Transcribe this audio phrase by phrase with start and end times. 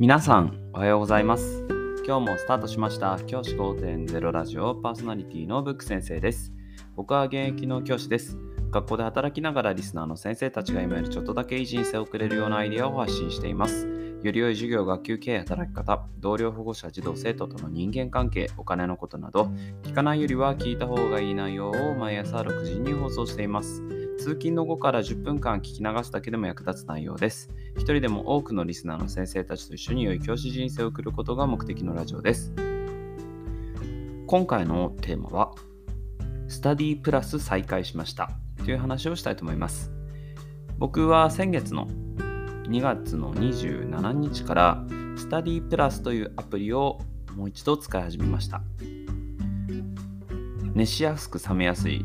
[0.00, 1.66] 皆さん、おはようございます。
[2.06, 3.18] 今日もスタートしました。
[3.26, 6.52] 教師5.0ラジオパーソナリティのブック先生です。
[6.94, 8.38] 僕は現役の教師です。
[8.70, 13.88] 学校で働きながらリスナーの先生たちが今よりちょっとだけいい人生を送れるようなアイデアを発信しています。
[14.22, 19.50] より良い授業、学級経営、働き方、同僚保護者、児童生徒との人間関係、お金のことなど、
[19.82, 23.97] 聞かないよりは聞いた方がいい内容を毎朝6時に放送しています。
[24.18, 27.50] 通勤の後から10分間聞き流すだけでも役立つ内容です。
[27.76, 32.52] 一人でも多くのリスナーの先生たちと一緒に良い教師人生を送ることが目的のラジオです。
[34.26, 35.54] 今回のテーマは、
[36.48, 38.30] スタディプラス再開しました
[38.64, 39.92] という話をしたいと思います。
[40.78, 41.86] 僕は先月の
[42.68, 44.84] 2月の27日から
[45.16, 46.98] スタディプラスというアプリを
[47.36, 48.62] もう一度使い始めました。
[50.74, 52.04] 熱しやすく冷めやすい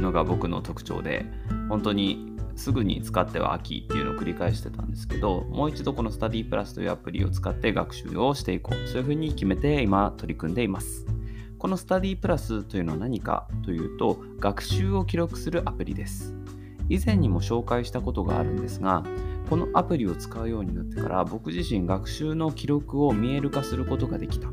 [0.00, 1.26] のが僕の特徴で
[1.68, 8.88] 本当にすぐに使っては秋っていうのを繰り返してたんですけどもう一度このスタディプラスというアプリを使って学習をしていこう。
[8.88, 11.06] そういうふうに決めて今取り組んでいます。
[11.58, 16.34] このスタディプラスというのは何かというと学習を記録するアプリです。
[16.88, 19.04] 以前にも紹介したことがあるんですが
[19.50, 24.48] このアプリを使うようになってから僕自身学習の記録を見える化することができた。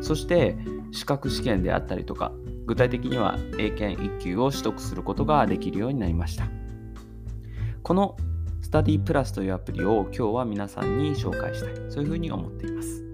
[0.00, 0.56] そして
[0.92, 2.32] 資格試験であったりとか
[2.66, 6.48] 具体的には英検1級を取得することができるようになりました。
[7.82, 8.16] この
[8.60, 11.74] スタディプラスというアプリを今日は皆さんに紹介したい。
[11.88, 13.04] そういうふうに思っています。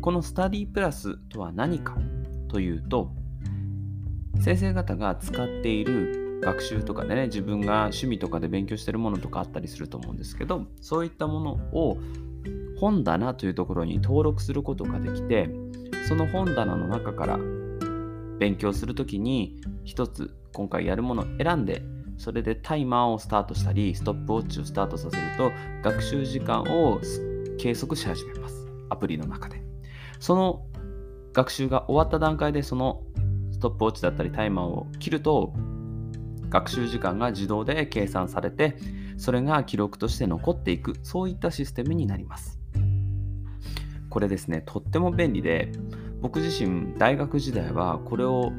[0.00, 1.96] このスタディプラスとは何か
[2.48, 3.10] というと
[4.40, 11.96] 先生方が使っている学習とかでね自分が趣味とかで勉強してるものとかあったりすると思うんですけどそういったものを
[12.78, 15.48] 本棚というところに登録することができて
[16.06, 17.38] その本棚の中から
[18.44, 21.82] 勉強するときに一つ今回やるものを選んで
[22.18, 25.50] それでタイマーをスタートしたりストップウォッチをスタートさせると
[25.82, 27.00] 学習時間を
[27.58, 28.68] 計測し始めます。
[28.90, 29.62] アプリの中で。
[30.20, 30.66] その
[31.32, 33.02] 学習が終わった段階でその
[33.50, 35.54] ストップウォッチだったりタイマーを切ると
[36.50, 38.76] 学習時間が自動で計算されて
[39.16, 42.60] それが記録として残っていくそういったシステムになります。
[44.10, 45.72] これですねとっても便利で
[46.24, 48.50] 僕自身大学時代はこれを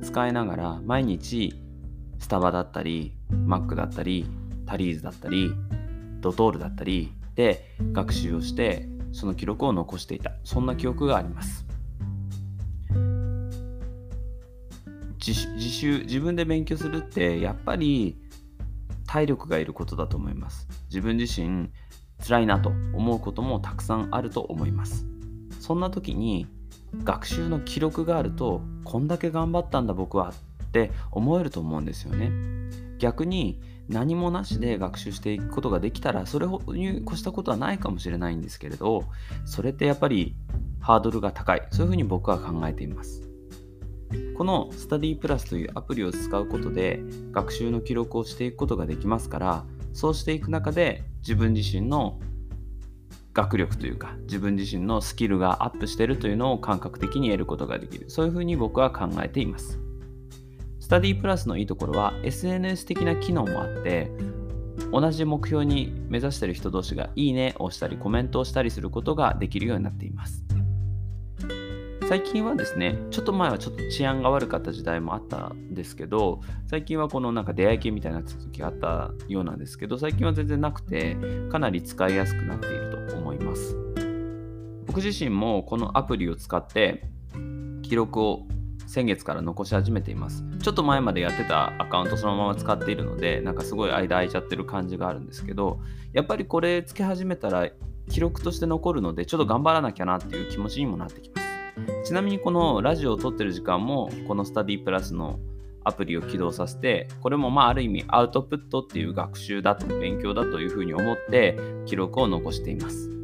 [0.00, 1.52] 使いながら毎日
[2.18, 4.24] スタバだったりマックだったり
[4.64, 5.52] タリーズだったり
[6.20, 10.32] ドトールだったりで学習をしてその記録を残していた。
[10.44, 11.66] そんな記憶があります。
[15.18, 15.34] 自
[15.68, 18.16] 習自分で勉強するってやっぱり
[19.06, 20.66] 体力がいることだと思います。
[20.86, 21.68] 自分自身
[22.26, 25.04] 辛いなと思うこともたくさんあると思います。
[25.60, 26.46] そんな時に
[27.04, 30.32] 学習の記録があるとこんだけ頑張ったんだ僕は
[30.64, 32.30] って思えると思うんですよね。
[32.98, 39.04] 逆に何もなしで学習していくことができたらそれに越したことはないかもしれないんですけれど
[39.44, 40.36] それってやっぱり
[40.80, 41.66] ハードルが高い。
[41.70, 43.30] そういうふうに僕は考えています。
[44.36, 52.18] このスタディプラスというアプリを使うことで学習の記録をしていくことができますからそうしていく中で自分自身の
[53.40, 58.10] 学力というか自分自身のスキルがアップしてるというのを感覚的に得ることができる。
[58.10, 59.80] そういうふうに僕は考えています。
[60.78, 64.10] スタディプラスのいいところは SNS 的な機能もあって
[64.92, 70.44] 同じ目標に目指してる人同士がいいねをしたりコメントをしたりすることができるようになっています。
[72.10, 81.16] 最近はですね、ちょっと前はちょっと治安が悪かった時代もあったんですけど、最近はこのなんか出会い系みたいな続きがあったようなんですけど、最近は全然なくて、
[81.52, 82.99] かなり使いやすくなっていると。
[84.90, 87.04] 僕自身もこのアプリを使って
[87.82, 88.42] 記録を
[88.88, 90.42] 先月から残し始めています。
[90.60, 95.78] ちょっと前までやってたアカウントそのまま使っているので、なんかすごい間空いちゃってる感じがあるんですけど、
[96.12, 97.70] やっぱりこれつけ始めたら
[98.08, 102.08] 記録として残るので、ちょっと頑張らなきゃなっていう気持ちにもなってきます。
[102.08, 105.38] ちなみにこのラジオを撮ってる時間もこのスタディプラスの
[105.84, 113.19] アプリを起動させてこれもまあある意味アウトプットっていう学習だと勉強だというふうに思って記録を残しています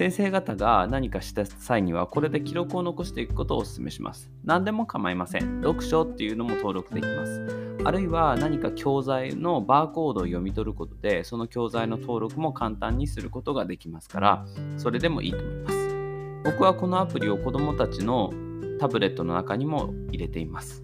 [0.00, 4.30] 先生方が何かした際にはこれで記録を残していくことをお勧めします。
[4.44, 5.60] 何でも構いません。
[5.60, 7.76] 読書っていうのも登録できます。
[7.84, 14.46] あるいは何か教材のバーコードを読み取ることでその教材の登録も簡単にすることができますから
[14.78, 15.88] それでもいいと思います。
[16.44, 18.32] 僕はこのアプリを子どもたちの
[18.78, 20.82] タブレットの中にも入れています。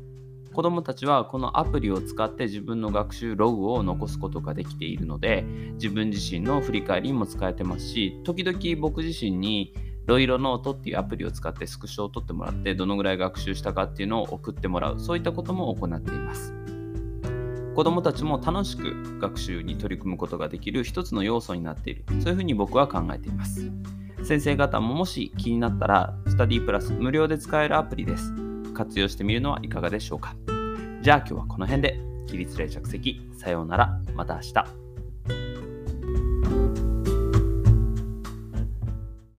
[0.56, 5.42] 子どもたちはこのアプリを使って自分の学習ログを残すことができているので
[5.74, 9.74] 自分自身の振り返りにも使えてますし時々僕自身に
[10.06, 16.54] ロイロノートっていうアプリを使ってスクショを取ってもらってどのぐらい学習したかっていうのを送ってもらうそういったことも行っています
[17.74, 23.70] 子どもたちも楽しく学習に取り組むことができる一つの要素になっているそういうふうに僕は考えています
[24.24, 28.45] 先生方ももし気になったら、スタディプラス無料で使えるアプリです。
[28.76, 30.36] 活用してみるのはいかがでしょうか？
[31.02, 31.98] じゃあ今日はこの辺で。
[32.26, 33.20] 起立例着席。
[33.32, 34.00] さようなら。
[34.14, 34.85] また明日。